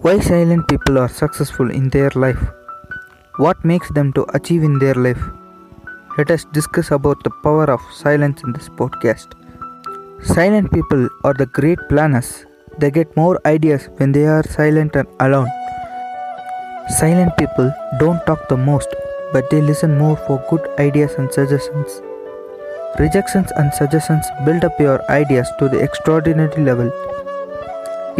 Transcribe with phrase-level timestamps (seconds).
[0.00, 2.38] Why silent people are successful in their life?
[3.38, 5.20] What makes them to achieve in their life?
[6.16, 9.34] Let us discuss about the power of silence in this podcast.
[10.22, 12.46] Silent people are the great planners.
[12.78, 15.50] They get more ideas when they are silent and alone.
[17.00, 18.94] Silent people don't talk the most,
[19.32, 22.00] but they listen more for good ideas and suggestions.
[23.00, 26.92] Rejections and suggestions build up your ideas to the extraordinary level.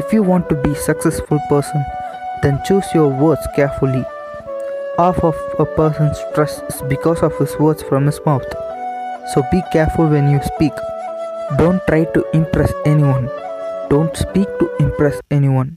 [0.08, 1.84] If you want to be successful person,
[2.42, 4.06] then choose your words carefully.
[4.96, 8.48] Half of a person's stress is because of his words from his mouth.
[9.34, 10.72] So be careful when you speak.
[11.58, 13.28] Don't try to impress anyone.
[13.90, 15.76] Don't speak to impress anyone.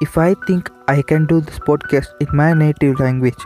[0.00, 3.42] If I think I can do this podcast in my native language,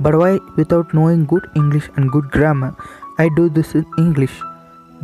[0.00, 2.74] but why without knowing good English and good grammar,
[3.18, 4.34] I do this in English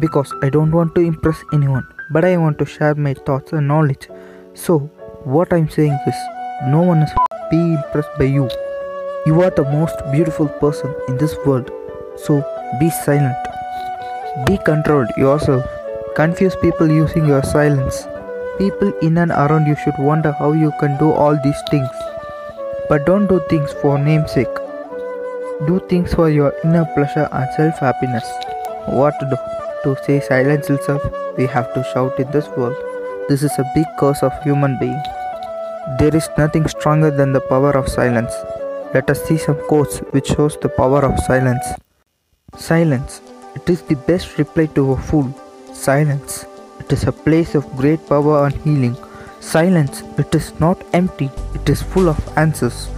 [0.01, 3.69] because I don't want to impress anyone, but I want to share my thoughts and
[3.69, 4.09] knowledge.
[4.55, 4.79] So,
[5.25, 6.15] what I'm saying is,
[6.67, 7.13] no one is
[7.51, 8.51] be impressed by you.
[9.27, 11.71] You are the most beautiful person in this world.
[12.17, 12.45] So,
[12.81, 13.37] be silent.
[14.47, 15.65] Be controlled yourself.
[16.17, 18.07] Confuse people using your silence.
[18.59, 21.89] People in and around you should wonder how you can do all these things.
[22.89, 24.55] But don't do things for namesake.
[25.67, 28.29] Do things for your inner pleasure and self happiness.
[28.87, 29.37] What to do?
[29.85, 31.03] To say silence itself,
[31.39, 32.90] we have to shout in this world.
[33.31, 35.01] This is a big curse of human being.
[36.01, 38.33] There is nothing stronger than the power of silence.
[38.93, 41.65] Let us see some quotes which shows the power of silence.
[42.57, 43.21] Silence.
[43.55, 45.33] It is the best reply to a fool.
[45.73, 46.45] Silence.
[46.81, 48.97] It is a place of great power and healing.
[49.39, 50.03] Silence.
[50.19, 51.31] It is not empty.
[51.55, 52.89] It is full of answers.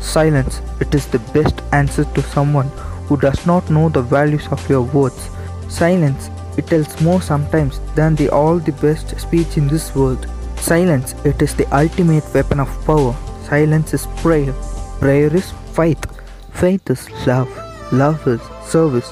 [0.00, 0.62] Silence.
[0.80, 2.68] It is the best answer to someone
[3.08, 5.30] who does not know the values of your words.
[5.68, 6.30] Silence.
[6.60, 10.26] It tells more sometimes than the all the best speech in this world.
[10.56, 11.14] Silence.
[11.24, 13.14] It is the ultimate weapon of power.
[13.44, 14.52] Silence is prayer.
[14.98, 16.04] Prayer is faith.
[16.52, 17.48] Faith is love.
[17.92, 19.10] Love is service.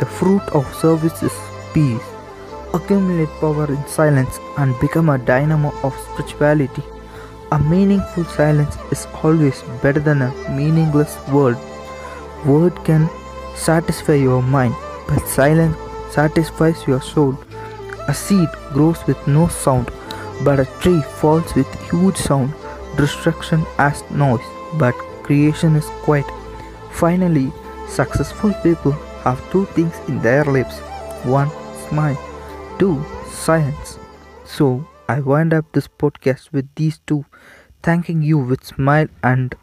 [0.00, 1.36] The fruit of service is
[1.72, 2.08] peace.
[2.74, 6.82] Accumulate power in silence and become a dynamo of spirituality.
[7.52, 11.56] A meaningful silence is always better than a meaningless word.
[12.44, 13.08] Word can
[13.54, 14.74] satisfy your mind,
[15.06, 15.76] but silence
[16.10, 17.38] satisfies your soul.
[18.08, 19.90] A seed grows with no sound,
[20.44, 22.52] but a tree falls with huge sound.
[22.96, 24.44] Destruction has noise,
[24.78, 26.26] but creation is quiet.
[26.92, 27.52] Finally,
[27.88, 28.92] successful people
[29.24, 30.78] have two things in their lips
[31.24, 31.50] one,
[31.88, 32.18] smile,
[32.78, 33.98] two, silence.
[34.44, 37.24] So, I wind up this podcast with these two,
[37.82, 39.54] thanking you with smile and